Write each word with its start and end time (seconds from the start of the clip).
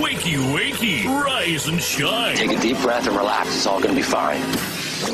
Wakey, 0.00 0.38
wakey, 0.54 1.04
rise 1.04 1.68
and 1.68 1.78
shine. 1.78 2.34
Take 2.34 2.56
a 2.56 2.60
deep 2.60 2.80
breath 2.80 3.06
and 3.06 3.14
relax. 3.14 3.48
It's 3.48 3.66
all 3.66 3.78
going 3.78 3.90
to 3.90 3.94
be 3.94 4.00
fine. 4.00 4.40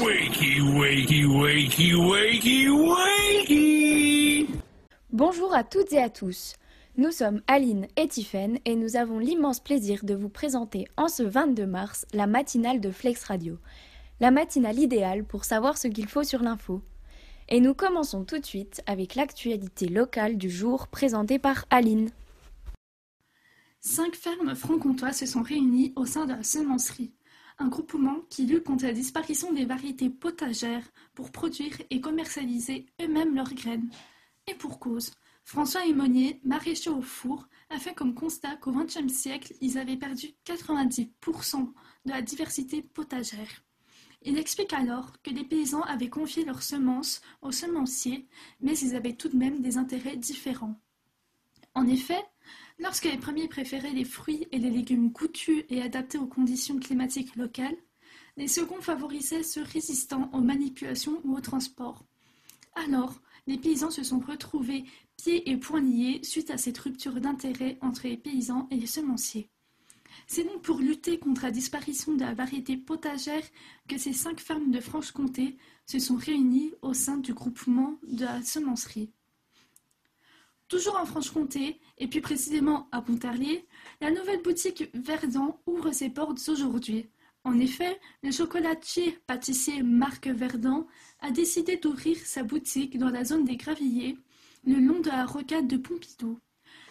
Wakey, 0.00 0.60
wakey, 0.62 1.24
wakey, 1.26 1.94
wakey, 1.94 2.68
wakey. 2.68 4.46
Bonjour 5.10 5.52
à 5.52 5.64
toutes 5.64 5.92
et 5.92 5.98
à 6.00 6.08
tous. 6.08 6.54
Nous 6.96 7.10
sommes 7.10 7.40
Aline 7.48 7.88
et 7.96 8.06
Tiffaine 8.06 8.60
et 8.66 8.76
nous 8.76 8.94
avons 8.94 9.18
l'immense 9.18 9.58
plaisir 9.58 10.04
de 10.04 10.14
vous 10.14 10.28
présenter 10.28 10.86
en 10.96 11.08
ce 11.08 11.24
22 11.24 11.66
mars 11.66 12.06
la 12.12 12.28
matinale 12.28 12.80
de 12.80 12.92
Flex 12.92 13.24
Radio. 13.24 13.58
La 14.20 14.30
matinale 14.30 14.78
idéale 14.78 15.24
pour 15.24 15.44
savoir 15.44 15.76
ce 15.76 15.88
qu'il 15.88 16.06
faut 16.06 16.22
sur 16.22 16.40
l'info. 16.40 16.82
Et 17.48 17.60
nous 17.60 17.74
commençons 17.74 18.22
tout 18.22 18.38
de 18.38 18.46
suite 18.46 18.80
avec 18.86 19.16
l'actualité 19.16 19.88
locale 19.88 20.38
du 20.38 20.50
jour 20.50 20.86
présentée 20.86 21.40
par 21.40 21.64
Aline. 21.70 22.10
Cinq 23.80 24.16
fermes 24.16 24.56
franc-comtois 24.56 25.12
se 25.12 25.24
sont 25.24 25.42
réunies 25.42 25.92
au 25.94 26.04
sein 26.04 26.26
de 26.26 26.32
la 26.32 26.42
semencerie, 26.42 27.12
un 27.58 27.68
groupement 27.68 28.22
qui 28.28 28.44
lutte 28.44 28.64
contre 28.64 28.84
la 28.84 28.92
disparition 28.92 29.52
des 29.52 29.64
variétés 29.64 30.10
potagères 30.10 30.84
pour 31.14 31.30
produire 31.30 31.80
et 31.90 32.00
commercialiser 32.00 32.86
eux-mêmes 33.00 33.36
leurs 33.36 33.54
graines. 33.54 33.88
Et 34.48 34.54
pour 34.54 34.80
cause, 34.80 35.12
François 35.44 35.86
Émonier, 35.86 36.40
maraîcher 36.44 36.90
au 36.90 37.02
four, 37.02 37.48
a 37.70 37.78
fait 37.78 37.94
comme 37.94 38.14
constat 38.14 38.56
qu'au 38.56 38.72
XXe 38.72 39.12
siècle, 39.12 39.54
ils 39.60 39.78
avaient 39.78 39.96
perdu 39.96 40.28
90% 40.44 41.72
de 42.04 42.10
la 42.10 42.20
diversité 42.20 42.82
potagère. 42.82 43.62
Il 44.22 44.38
explique 44.38 44.72
alors 44.72 45.12
que 45.22 45.30
les 45.30 45.44
paysans 45.44 45.82
avaient 45.82 46.10
confié 46.10 46.44
leurs 46.44 46.62
semences 46.62 47.22
aux 47.42 47.52
semenciers, 47.52 48.26
mais 48.60 48.76
ils 48.78 48.96
avaient 48.96 49.14
tout 49.14 49.28
de 49.28 49.36
même 49.36 49.60
des 49.60 49.76
intérêts 49.76 50.16
différents. 50.16 50.80
En 51.74 51.86
effet, 51.86 52.22
lorsque 52.78 53.04
les 53.04 53.18
premiers 53.18 53.48
préféraient 53.48 53.92
les 53.92 54.04
fruits 54.04 54.46
et 54.52 54.58
les 54.58 54.70
légumes 54.70 55.10
goûtus 55.10 55.64
et 55.68 55.82
adaptés 55.82 56.18
aux 56.18 56.26
conditions 56.26 56.78
climatiques 56.78 57.36
locales, 57.36 57.76
les 58.36 58.48
seconds 58.48 58.80
favorisaient 58.80 59.42
ceux 59.42 59.62
résistants 59.62 60.30
aux 60.32 60.40
manipulations 60.40 61.20
ou 61.24 61.36
au 61.36 61.40
transport. 61.40 62.04
Alors, 62.74 63.20
les 63.46 63.58
paysans 63.58 63.90
se 63.90 64.04
sont 64.04 64.20
retrouvés 64.20 64.84
pieds 65.16 65.50
et 65.50 65.56
poings 65.56 65.80
liés 65.80 66.20
suite 66.22 66.50
à 66.50 66.58
cette 66.58 66.78
rupture 66.78 67.20
d'intérêt 67.20 67.78
entre 67.80 68.06
les 68.06 68.16
paysans 68.16 68.68
et 68.70 68.76
les 68.76 68.86
semenciers. 68.86 69.50
C'est 70.26 70.44
donc 70.44 70.62
pour 70.62 70.78
lutter 70.78 71.18
contre 71.18 71.44
la 71.44 71.50
disparition 71.50 72.14
de 72.14 72.20
la 72.20 72.34
variété 72.34 72.76
potagère 72.76 73.44
que 73.88 73.98
ces 73.98 74.12
cinq 74.12 74.40
fermes 74.40 74.70
de 74.70 74.80
Franche-Comté 74.80 75.56
se 75.86 75.98
sont 75.98 76.16
réunies 76.16 76.72
au 76.82 76.92
sein 76.92 77.16
du 77.16 77.32
groupement 77.32 77.98
de 78.06 78.24
la 78.24 78.42
semencerie. 78.42 79.10
Toujours 80.68 80.96
en 80.96 81.06
Franche-Comté, 81.06 81.80
et 81.96 82.08
plus 82.08 82.20
précisément 82.20 82.88
à 82.92 83.00
Pontarlier, 83.00 83.66
la 84.02 84.10
nouvelle 84.10 84.42
boutique 84.42 84.90
Verdun 84.92 85.56
ouvre 85.66 85.92
ses 85.92 86.10
portes 86.10 86.46
aujourd'hui. 86.46 87.08
En 87.44 87.58
effet, 87.58 87.98
le 88.22 88.30
chocolatier 88.30 89.18
pâtissier 89.26 89.82
Marc 89.82 90.26
Verdun 90.26 90.86
a 91.20 91.30
décidé 91.30 91.78
d'ouvrir 91.78 92.18
sa 92.18 92.42
boutique 92.42 92.98
dans 92.98 93.08
la 93.08 93.24
zone 93.24 93.44
des 93.44 93.56
Gravilliers, 93.56 94.18
le 94.66 94.78
long 94.78 95.00
de 95.00 95.08
la 95.08 95.24
rocade 95.24 95.68
de 95.68 95.78
Pompidou. 95.78 96.38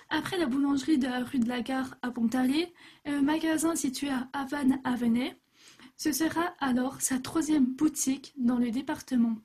Après 0.10 0.40
la 0.40 0.48
boulangerie 0.48 0.98
de 0.98 1.06
la 1.06 1.24
rue 1.24 1.38
de 1.38 1.48
la 1.48 1.62
Gare 1.62 1.98
à 2.02 2.10
Pontarlier 2.10 2.74
et 3.06 3.12
le 3.12 3.22
magasin 3.22 3.76
situé 3.76 4.10
à 4.10 4.28
Havane-Avenay, 4.34 5.38
ce 5.98 6.12
sera 6.12 6.56
alors 6.60 7.00
sa 7.02 7.20
troisième 7.20 7.66
boutique 7.66 8.34
dans 8.38 8.58
le 8.58 8.72
département. 8.72 9.36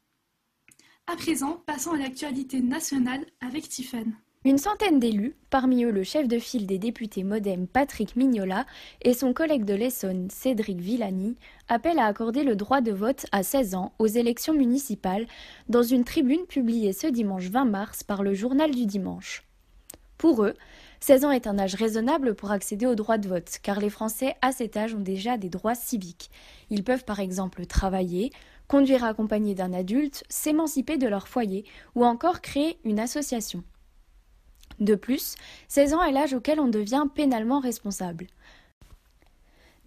À 1.12 1.16
présent, 1.16 1.60
passons 1.66 1.92
à 1.92 1.98
l'actualité 1.98 2.62
nationale 2.62 3.26
avec 3.46 3.68
Tiffen. 3.68 4.14
Une 4.46 4.56
centaine 4.56 4.98
d'élus, 4.98 5.36
parmi 5.50 5.84
eux 5.84 5.90
le 5.90 6.04
chef 6.04 6.26
de 6.26 6.38
file 6.38 6.66
des 6.66 6.78
députés 6.78 7.22
modem 7.22 7.66
Patrick 7.66 8.16
Mignola 8.16 8.64
et 9.02 9.12
son 9.12 9.34
collègue 9.34 9.66
de 9.66 9.74
l'Essonne 9.74 10.30
Cédric 10.30 10.80
Villani, 10.80 11.36
appellent 11.68 11.98
à 11.98 12.06
accorder 12.06 12.44
le 12.44 12.56
droit 12.56 12.80
de 12.80 12.92
vote 12.92 13.26
à 13.30 13.42
16 13.42 13.74
ans 13.74 13.92
aux 13.98 14.06
élections 14.06 14.54
municipales 14.54 15.26
dans 15.68 15.82
une 15.82 16.04
tribune 16.04 16.46
publiée 16.46 16.94
ce 16.94 17.08
dimanche 17.08 17.48
20 17.50 17.66
mars 17.66 18.02
par 18.04 18.22
le 18.22 18.32
journal 18.32 18.70
du 18.70 18.86
dimanche. 18.86 19.42
Pour 20.16 20.44
eux, 20.44 20.54
16 21.02 21.24
ans 21.24 21.32
est 21.32 21.48
un 21.48 21.58
âge 21.58 21.74
raisonnable 21.74 22.36
pour 22.36 22.52
accéder 22.52 22.86
au 22.86 22.94
droit 22.94 23.18
de 23.18 23.26
vote, 23.26 23.58
car 23.60 23.80
les 23.80 23.90
Français 23.90 24.36
à 24.40 24.52
cet 24.52 24.76
âge 24.76 24.94
ont 24.94 25.00
déjà 25.00 25.36
des 25.36 25.48
droits 25.48 25.74
civiques. 25.74 26.30
Ils 26.70 26.84
peuvent 26.84 27.04
par 27.04 27.18
exemple 27.18 27.66
travailler, 27.66 28.30
conduire 28.68 29.02
accompagné 29.02 29.56
d'un 29.56 29.72
adulte, 29.72 30.22
s'émanciper 30.28 30.98
de 30.98 31.08
leur 31.08 31.26
foyer 31.26 31.64
ou 31.96 32.04
encore 32.04 32.40
créer 32.40 32.78
une 32.84 33.00
association. 33.00 33.64
De 34.78 34.94
plus, 34.94 35.34
16 35.66 35.94
ans 35.94 36.04
est 36.04 36.12
l'âge 36.12 36.34
auquel 36.34 36.60
on 36.60 36.68
devient 36.68 37.06
pénalement 37.12 37.58
responsable. 37.58 38.28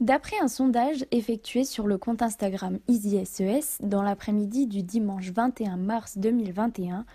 D'après 0.02 0.38
un 0.42 0.50
sondage 0.50 1.06
effectué 1.12 1.64
sur 1.64 1.88
le 1.88 1.97
compte 1.97 2.24
Instagram 2.24 2.80
EasySES 2.90 3.78
dans 3.80 4.03
l'après-midi 4.03 4.68
du 4.68 4.84
dimanche 4.84 5.30
21 5.30 5.78
mars 5.78 6.18
2021, 6.18 7.06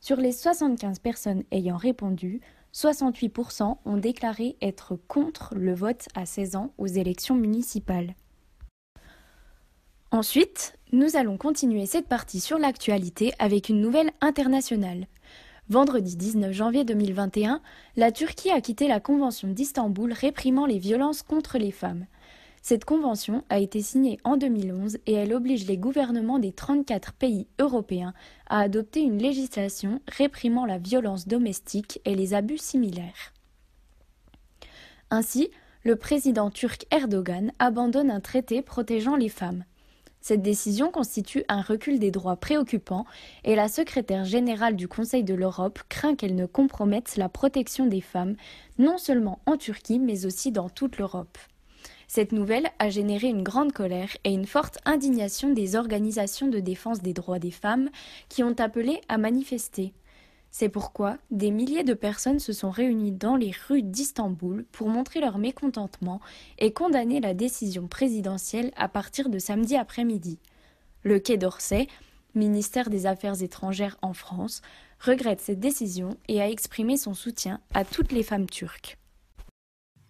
sur 0.00 0.16
les 0.16 0.32
75 0.32 0.98
personnes 1.00 1.44
ayant 1.52 1.76
répondu, 1.76 2.40
68% 2.74 3.76
ont 3.84 3.96
déclaré 3.96 4.56
être 4.60 4.96
contre 5.08 5.54
le 5.54 5.74
vote 5.74 6.08
à 6.14 6.26
16 6.26 6.56
ans 6.56 6.72
aux 6.78 6.86
élections 6.86 7.34
municipales. 7.34 8.14
Ensuite, 10.12 10.76
nous 10.92 11.16
allons 11.16 11.36
continuer 11.36 11.86
cette 11.86 12.08
partie 12.08 12.40
sur 12.40 12.58
l'actualité 12.58 13.32
avec 13.38 13.68
une 13.68 13.80
nouvelle 13.80 14.10
internationale. 14.20 15.06
Vendredi 15.68 16.16
19 16.16 16.52
janvier 16.52 16.84
2021, 16.84 17.60
la 17.96 18.10
Turquie 18.10 18.50
a 18.50 18.60
quitté 18.60 18.88
la 18.88 18.98
Convention 18.98 19.48
d'Istanbul 19.48 20.12
réprimant 20.12 20.66
les 20.66 20.78
violences 20.80 21.22
contre 21.22 21.58
les 21.58 21.70
femmes. 21.70 22.06
Cette 22.62 22.84
convention 22.84 23.42
a 23.48 23.58
été 23.58 23.80
signée 23.80 24.18
en 24.22 24.36
2011 24.36 24.98
et 25.06 25.14
elle 25.14 25.32
oblige 25.32 25.66
les 25.66 25.78
gouvernements 25.78 26.38
des 26.38 26.52
34 26.52 27.14
pays 27.14 27.46
européens 27.58 28.12
à 28.48 28.60
adopter 28.60 29.00
une 29.00 29.18
législation 29.18 30.00
réprimant 30.06 30.66
la 30.66 30.78
violence 30.78 31.26
domestique 31.26 32.00
et 32.04 32.14
les 32.14 32.34
abus 32.34 32.58
similaires. 32.58 33.32
Ainsi, 35.10 35.50
le 35.84 35.96
président 35.96 36.50
turc 36.50 36.86
Erdogan 36.90 37.50
abandonne 37.58 38.10
un 38.10 38.20
traité 38.20 38.60
protégeant 38.60 39.16
les 39.16 39.30
femmes. 39.30 39.64
Cette 40.20 40.42
décision 40.42 40.90
constitue 40.90 41.44
un 41.48 41.62
recul 41.62 41.98
des 41.98 42.10
droits 42.10 42.36
préoccupant 42.36 43.06
et 43.42 43.56
la 43.56 43.68
secrétaire 43.68 44.26
générale 44.26 44.76
du 44.76 44.86
Conseil 44.86 45.24
de 45.24 45.32
l'Europe 45.32 45.80
craint 45.88 46.14
qu'elle 46.14 46.34
ne 46.34 46.44
compromette 46.44 47.16
la 47.16 47.30
protection 47.30 47.86
des 47.86 48.02
femmes, 48.02 48.36
non 48.78 48.98
seulement 48.98 49.40
en 49.46 49.56
Turquie, 49.56 49.98
mais 49.98 50.26
aussi 50.26 50.52
dans 50.52 50.68
toute 50.68 50.98
l'Europe. 50.98 51.38
Cette 52.12 52.32
nouvelle 52.32 52.68
a 52.80 52.90
généré 52.90 53.28
une 53.28 53.44
grande 53.44 53.70
colère 53.70 54.16
et 54.24 54.32
une 54.32 54.48
forte 54.48 54.78
indignation 54.84 55.52
des 55.52 55.76
organisations 55.76 56.48
de 56.48 56.58
défense 56.58 57.02
des 57.02 57.12
droits 57.12 57.38
des 57.38 57.52
femmes 57.52 57.88
qui 58.28 58.42
ont 58.42 58.56
appelé 58.58 59.00
à 59.08 59.16
manifester. 59.16 59.92
C'est 60.50 60.70
pourquoi 60.70 61.18
des 61.30 61.52
milliers 61.52 61.84
de 61.84 61.94
personnes 61.94 62.40
se 62.40 62.52
sont 62.52 62.70
réunies 62.70 63.12
dans 63.12 63.36
les 63.36 63.52
rues 63.68 63.84
d'Istanbul 63.84 64.64
pour 64.72 64.88
montrer 64.88 65.20
leur 65.20 65.38
mécontentement 65.38 66.20
et 66.58 66.72
condamner 66.72 67.20
la 67.20 67.32
décision 67.32 67.86
présidentielle 67.86 68.72
à 68.74 68.88
partir 68.88 69.28
de 69.28 69.38
samedi 69.38 69.76
après-midi. 69.76 70.40
Le 71.04 71.20
Quai 71.20 71.36
d'Orsay, 71.36 71.86
ministère 72.34 72.90
des 72.90 73.06
Affaires 73.06 73.40
étrangères 73.40 73.98
en 74.02 74.14
France, 74.14 74.62
regrette 74.98 75.40
cette 75.40 75.60
décision 75.60 76.16
et 76.26 76.42
a 76.42 76.50
exprimé 76.50 76.96
son 76.96 77.14
soutien 77.14 77.60
à 77.72 77.84
toutes 77.84 78.10
les 78.10 78.24
femmes 78.24 78.50
turques. 78.50 78.99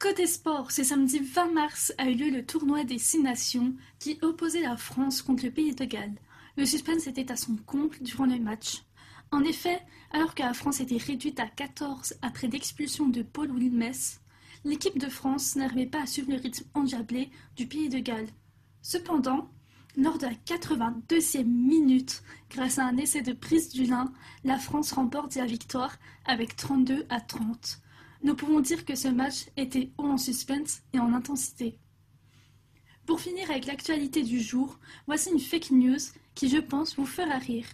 Côté 0.01 0.27
sport, 0.27 0.71
ce 0.71 0.83
samedi 0.83 1.19
20 1.19 1.53
mars 1.53 1.93
a 1.99 2.09
eu 2.09 2.15
lieu 2.15 2.31
le 2.31 2.47
tournoi 2.47 2.85
des 2.85 2.97
Six 2.97 3.21
Nations 3.21 3.75
qui 3.99 4.19
opposait 4.23 4.63
la 4.63 4.79
France 4.79 5.21
contre 5.21 5.45
le 5.45 5.51
pays 5.51 5.75
de 5.75 5.85
Galles. 5.85 6.19
Le 6.57 6.65
suspense 6.65 7.07
était 7.07 7.31
à 7.31 7.37
son 7.37 7.55
comble 7.67 7.99
durant 8.01 8.25
le 8.25 8.39
match. 8.39 8.83
En 9.31 9.45
effet, 9.45 9.79
alors 10.11 10.35
que 10.35 10.43
la 10.43 10.55
France 10.55 10.81
était 10.81 10.97
réduite 10.97 11.39
à 11.39 11.49
14 11.49 12.15
après 12.23 12.47
l'expulsion 12.47 13.09
de 13.09 13.21
Paul 13.21 13.51
Wilmes, 13.51 13.93
l'équipe 14.65 14.97
de 14.97 15.11
France 15.11 15.55
n'arrivait 15.57 15.85
pas 15.85 16.05
à 16.05 16.07
suivre 16.07 16.31
le 16.31 16.39
rythme 16.39 16.65
endiablé 16.73 17.29
du 17.55 17.67
pays 17.67 17.91
de 17.91 17.99
Galles. 17.99 18.31
Cependant, 18.81 19.51
lors 19.99 20.17
de 20.17 20.25
la 20.25 20.33
82e 20.33 21.45
minute, 21.45 22.23
grâce 22.49 22.79
à 22.79 22.87
un 22.87 22.97
essai 22.97 23.21
de 23.21 23.35
prise 23.35 23.69
du 23.69 23.85
lin, 23.85 24.11
la 24.45 24.59
France 24.59 24.93
remporte 24.93 25.35
la 25.35 25.45
victoire 25.45 25.95
avec 26.25 26.57
32 26.57 27.05
à 27.11 27.21
30. 27.21 27.83
Nous 28.23 28.35
pouvons 28.35 28.61
dire 28.61 28.85
que 28.85 28.95
ce 28.95 29.09
match 29.09 29.47
était 29.57 29.91
haut 29.97 30.05
en 30.05 30.19
suspense 30.19 30.83
et 30.93 30.99
en 30.99 31.15
intensité. 31.15 31.79
Pour 33.07 33.21
finir 33.21 33.51
avec 33.51 33.67
l'actualité 33.67 34.23
du 34.23 34.41
jour, 34.41 34.79
voici 35.07 35.31
une 35.31 35.41
fake 35.41 35.71
news 35.71 35.99
qui, 36.35 36.49
je 36.49 36.59
pense, 36.59 36.97
vous 36.97 37.07
fera 37.07 37.39
rire. 37.39 37.67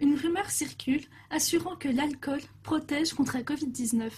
Une 0.00 0.16
rumeur 0.16 0.50
circule 0.50 1.04
assurant 1.30 1.76
que 1.76 1.88
l'alcool 1.88 2.40
protège 2.64 3.14
contre 3.14 3.36
la 3.36 3.44
Covid-19. 3.44 4.10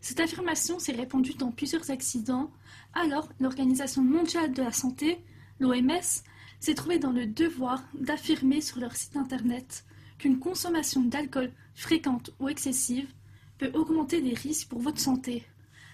Cette 0.00 0.20
affirmation 0.20 0.78
s'est 0.78 0.92
répandue 0.92 1.34
dans 1.34 1.52
plusieurs 1.52 1.90
accidents, 1.90 2.50
alors 2.94 3.28
l'Organisation 3.38 4.02
mondiale 4.02 4.52
de 4.52 4.62
la 4.62 4.72
santé, 4.72 5.22
l'OMS, 5.60 6.22
s'est 6.58 6.74
trouvée 6.74 6.98
dans 6.98 7.12
le 7.12 7.26
devoir 7.26 7.82
d'affirmer 7.92 8.62
sur 8.62 8.80
leur 8.80 8.96
site 8.96 9.16
internet 9.16 9.84
qu'une 10.18 10.38
consommation 10.38 11.02
d'alcool 11.02 11.52
fréquente 11.74 12.30
ou 12.40 12.48
excessive 12.48 13.12
peut 13.58 13.70
augmenter 13.74 14.20
les 14.20 14.34
risques 14.34 14.68
pour 14.68 14.80
votre 14.80 15.00
santé. 15.00 15.44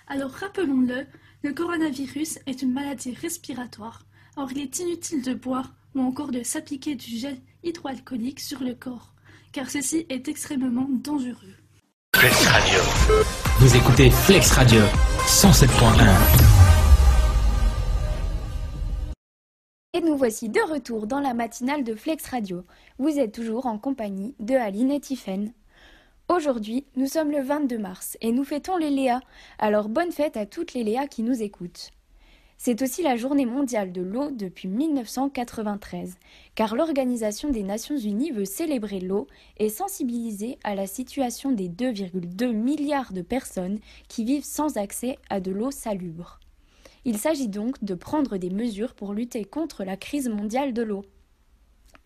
Alors 0.06 0.30
rappelons-le, 0.30 1.06
le 1.42 1.52
coronavirus 1.52 2.38
est 2.46 2.62
une 2.62 2.72
maladie 2.72 3.14
respiratoire. 3.14 4.04
Or 4.36 4.50
il 4.52 4.58
est 4.58 4.78
inutile 4.78 5.22
de 5.22 5.34
boire 5.34 5.74
ou 5.94 6.00
encore 6.00 6.30
de 6.30 6.42
s'appliquer 6.42 6.94
du 6.94 7.16
gel 7.16 7.38
hydroalcoolique 7.62 8.40
sur 8.40 8.62
le 8.62 8.74
corps, 8.74 9.14
car 9.52 9.70
ceci 9.70 10.06
est 10.08 10.28
extrêmement 10.28 10.88
dangereux. 10.90 11.54
Flex 12.16 12.46
Radio. 12.46 12.80
Vous 13.58 13.76
écoutez 13.76 14.10
Flex 14.10 14.50
Radio 14.52 14.80
107.1. 15.26 16.54
Et 19.94 20.00
nous 20.00 20.16
voici 20.16 20.48
de 20.48 20.60
retour 20.60 21.06
dans 21.06 21.20
la 21.20 21.34
matinale 21.34 21.84
de 21.84 21.94
Flex 21.94 22.26
Radio. 22.26 22.64
Vous 22.98 23.18
êtes 23.18 23.32
toujours 23.32 23.66
en 23.66 23.78
compagnie 23.78 24.34
de 24.40 24.54
Aline 24.54 24.90
et 24.90 25.00
Tiffen. 25.00 25.52
Aujourd'hui, 26.30 26.86
nous 26.96 27.06
sommes 27.06 27.30
le 27.30 27.42
22 27.42 27.76
mars 27.76 28.16
et 28.22 28.32
nous 28.32 28.44
fêtons 28.44 28.78
les 28.78 28.88
Léas. 28.88 29.20
Alors 29.58 29.90
bonne 29.90 30.10
fête 30.10 30.38
à 30.38 30.46
toutes 30.46 30.72
les 30.72 30.82
Léas 30.82 31.06
qui 31.06 31.22
nous 31.22 31.42
écoutent. 31.42 31.90
C'est 32.56 32.80
aussi 32.80 33.02
la 33.02 33.16
journée 33.16 33.44
mondiale 33.44 33.92
de 33.92 34.00
l'eau 34.00 34.30
depuis 34.30 34.68
1993, 34.68 36.14
car 36.54 36.76
l'Organisation 36.76 37.50
des 37.50 37.62
Nations 37.62 37.98
Unies 37.98 38.30
veut 38.30 38.46
célébrer 38.46 39.00
l'eau 39.00 39.26
et 39.58 39.68
sensibiliser 39.68 40.58
à 40.64 40.74
la 40.74 40.86
situation 40.86 41.52
des 41.52 41.68
2,2 41.68 42.52
milliards 42.52 43.12
de 43.12 43.20
personnes 43.20 43.78
qui 44.08 44.24
vivent 44.24 44.44
sans 44.44 44.78
accès 44.78 45.18
à 45.28 45.40
de 45.40 45.50
l'eau 45.52 45.70
salubre. 45.70 46.40
Il 47.04 47.18
s'agit 47.18 47.48
donc 47.48 47.84
de 47.84 47.94
prendre 47.94 48.38
des 48.38 48.50
mesures 48.50 48.94
pour 48.94 49.12
lutter 49.12 49.44
contre 49.44 49.84
la 49.84 49.98
crise 49.98 50.30
mondiale 50.30 50.72
de 50.72 50.82
l'eau. 50.82 51.04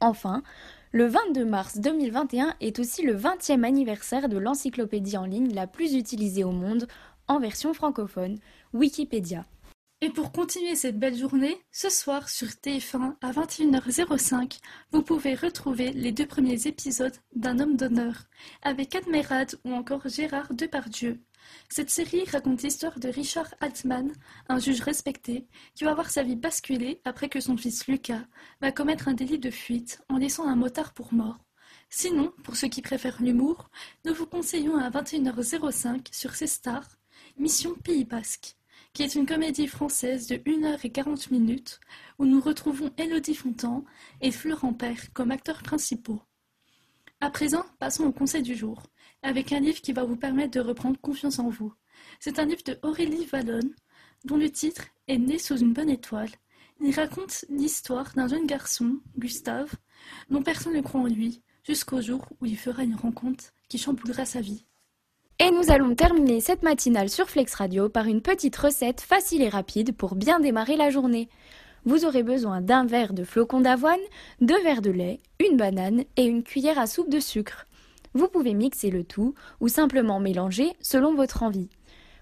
Enfin, 0.00 0.42
le 0.92 1.06
22 1.06 1.44
mars 1.44 1.78
2021 1.78 2.54
est 2.60 2.78
aussi 2.78 3.02
le 3.02 3.14
20e 3.14 3.64
anniversaire 3.64 4.28
de 4.28 4.38
l'encyclopédie 4.38 5.18
en 5.18 5.26
ligne 5.26 5.52
la 5.52 5.66
plus 5.66 5.94
utilisée 5.94 6.44
au 6.44 6.52
monde 6.52 6.86
en 7.26 7.38
version 7.38 7.74
francophone, 7.74 8.38
Wikipédia. 8.72 9.44
Et 10.00 10.08
pour 10.08 10.32
continuer 10.32 10.76
cette 10.76 10.98
belle 10.98 11.16
journée, 11.16 11.58
ce 11.72 11.90
soir 11.90 12.28
sur 12.28 12.48
TF1 12.48 13.16
à 13.20 13.32
21h05, 13.32 14.60
vous 14.92 15.02
pouvez 15.02 15.34
retrouver 15.34 15.92
les 15.92 16.12
deux 16.12 16.26
premiers 16.26 16.66
épisodes 16.66 17.16
d'Un 17.34 17.58
homme 17.58 17.76
d'honneur 17.76 18.14
avec 18.62 18.94
Admirad 18.94 19.56
ou 19.64 19.72
encore 19.72 20.08
Gérard 20.08 20.54
Depardieu. 20.54 21.20
Cette 21.68 21.90
série 21.90 22.24
raconte 22.24 22.62
l'histoire 22.62 22.98
de 22.98 23.08
Richard 23.08 23.54
Altman, 23.60 24.12
un 24.48 24.58
juge 24.58 24.80
respecté, 24.80 25.46
qui 25.74 25.84
va 25.84 25.94
voir 25.94 26.10
sa 26.10 26.22
vie 26.22 26.36
basculer 26.36 27.00
après 27.04 27.28
que 27.28 27.40
son 27.40 27.56
fils 27.56 27.86
Lucas 27.86 28.24
va 28.60 28.72
commettre 28.72 29.08
un 29.08 29.14
délit 29.14 29.38
de 29.38 29.50
fuite 29.50 30.00
en 30.08 30.16
laissant 30.16 30.46
un 30.48 30.56
motard 30.56 30.92
pour 30.94 31.12
mort. 31.12 31.38
Sinon, 31.90 32.32
pour 32.44 32.56
ceux 32.56 32.68
qui 32.68 32.82
préfèrent 32.82 33.22
l'humour, 33.22 33.70
nous 34.04 34.14
vous 34.14 34.26
conseillons 34.26 34.76
à 34.76 34.90
21h05 34.90 36.06
sur 36.12 36.34
ces 36.34 36.46
stars 36.46 36.88
Mission 37.38 37.74
Pays 37.74 38.04
Basque, 38.04 38.56
qui 38.92 39.02
est 39.02 39.14
une 39.14 39.26
comédie 39.26 39.66
française 39.66 40.26
de 40.26 40.36
1h40 40.36 41.30
minutes 41.32 41.80
où 42.18 42.26
nous 42.26 42.40
retrouvons 42.40 42.90
Élodie 42.98 43.34
Fontan 43.34 43.84
et 44.20 44.30
Florent 44.30 44.74
Père 44.74 45.12
comme 45.12 45.30
acteurs 45.30 45.62
principaux. 45.62 46.20
À 47.20 47.30
présent, 47.30 47.64
passons 47.78 48.04
au 48.04 48.12
conseil 48.12 48.42
du 48.42 48.54
jour 48.54 48.82
avec 49.22 49.52
un 49.52 49.60
livre 49.60 49.80
qui 49.80 49.92
va 49.92 50.04
vous 50.04 50.16
permettre 50.16 50.52
de 50.52 50.60
reprendre 50.60 51.00
confiance 51.00 51.38
en 51.38 51.48
vous. 51.48 51.72
C'est 52.20 52.38
un 52.38 52.44
livre 52.44 52.62
de 52.64 52.78
Aurélie 52.82 53.26
Vallone, 53.26 53.74
dont 54.24 54.36
le 54.36 54.50
titre 54.50 54.84
est 55.06 55.18
Né 55.18 55.38
sous 55.38 55.58
une 55.58 55.72
bonne 55.72 55.90
étoile. 55.90 56.30
Il 56.80 56.94
raconte 56.94 57.44
l'histoire 57.48 58.12
d'un 58.14 58.28
jeune 58.28 58.46
garçon, 58.46 59.00
Gustave, 59.18 59.72
dont 60.30 60.42
personne 60.42 60.74
ne 60.74 60.80
croit 60.80 61.00
en 61.00 61.06
lui, 61.06 61.42
jusqu'au 61.64 62.00
jour 62.00 62.24
où 62.40 62.46
il 62.46 62.56
fera 62.56 62.84
une 62.84 62.94
rencontre 62.94 63.52
qui 63.68 63.78
chamboulera 63.78 64.24
sa 64.24 64.40
vie. 64.40 64.64
Et 65.40 65.50
nous 65.50 65.70
allons 65.70 65.94
terminer 65.94 66.40
cette 66.40 66.62
matinale 66.62 67.08
sur 67.08 67.28
Flex 67.28 67.54
Radio 67.54 67.88
par 67.88 68.06
une 68.06 68.22
petite 68.22 68.56
recette 68.56 69.00
facile 69.00 69.42
et 69.42 69.48
rapide 69.48 69.94
pour 69.94 70.16
bien 70.16 70.40
démarrer 70.40 70.76
la 70.76 70.90
journée. 70.90 71.28
Vous 71.84 72.04
aurez 72.04 72.24
besoin 72.24 72.60
d'un 72.60 72.86
verre 72.86 73.12
de 73.12 73.22
flocons 73.22 73.60
d'avoine, 73.60 74.00
deux 74.40 74.60
verres 74.62 74.82
de 74.82 74.90
lait, 74.90 75.20
une 75.38 75.56
banane 75.56 76.04
et 76.16 76.24
une 76.24 76.42
cuillère 76.42 76.78
à 76.78 76.86
soupe 76.88 77.08
de 77.08 77.20
sucre. 77.20 77.66
Vous 78.14 78.28
pouvez 78.28 78.54
mixer 78.54 78.90
le 78.90 79.04
tout 79.04 79.34
ou 79.60 79.68
simplement 79.68 80.20
mélanger 80.20 80.72
selon 80.80 81.14
votre 81.14 81.42
envie. 81.42 81.68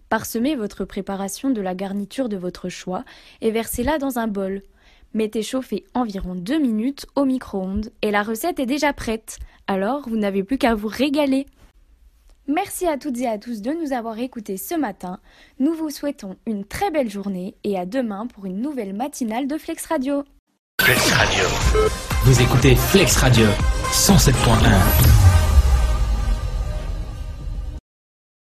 Parsemez 0.08 0.54
votre 0.54 0.84
préparation 0.84 1.50
de 1.50 1.60
la 1.60 1.74
garniture 1.74 2.28
de 2.28 2.36
votre 2.36 2.68
choix 2.68 3.04
et 3.40 3.50
versez-la 3.50 3.98
dans 3.98 4.18
un 4.18 4.28
bol. 4.28 4.62
Mettez 5.14 5.42
chauffer 5.42 5.84
environ 5.94 6.34
2 6.34 6.58
minutes 6.58 7.06
au 7.14 7.24
micro-ondes 7.24 7.90
et 8.02 8.10
la 8.10 8.22
recette 8.22 8.60
est 8.60 8.66
déjà 8.66 8.92
prête. 8.92 9.38
Alors, 9.66 10.08
vous 10.08 10.16
n'avez 10.16 10.44
plus 10.44 10.58
qu'à 10.58 10.74
vous 10.74 10.88
régaler. 10.88 11.46
Merci 12.48 12.86
à 12.86 12.96
toutes 12.96 13.18
et 13.18 13.26
à 13.26 13.38
tous 13.38 13.60
de 13.60 13.72
nous 13.72 13.92
avoir 13.92 14.18
écoutés 14.18 14.56
ce 14.56 14.74
matin. 14.74 15.18
Nous 15.58 15.72
vous 15.72 15.90
souhaitons 15.90 16.36
une 16.46 16.64
très 16.64 16.92
belle 16.92 17.10
journée 17.10 17.56
et 17.64 17.76
à 17.76 17.86
demain 17.86 18.28
pour 18.28 18.46
une 18.46 18.60
nouvelle 18.60 18.94
matinale 18.94 19.48
de 19.48 19.58
Flex 19.58 19.86
Radio. 19.86 20.22
Flex 20.80 21.10
Radio. 21.10 21.44
Vous 22.24 22.40
écoutez 22.40 22.76
Flex 22.76 23.16
Radio 23.16 23.46
107.1. 23.90 25.05